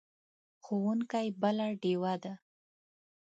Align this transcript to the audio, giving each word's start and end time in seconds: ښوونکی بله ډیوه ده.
ښوونکی 0.63 1.27
بله 1.41 1.67
ډیوه 1.81 2.13
ده. 2.23 2.33